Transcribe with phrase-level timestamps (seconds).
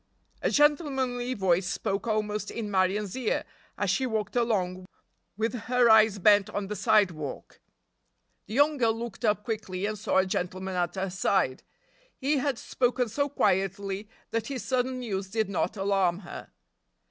[0.41, 3.45] A gentlemanly voice spoke almost in Marion's ear
[3.77, 4.87] as she walked along,
[5.37, 7.61] with her eyes bent on the sidewalk.
[8.47, 11.61] The young girl looked up quickly and saw a gentleman at her side.
[12.17, 16.49] He had spoken so quietly that his sudden news did not alarm her.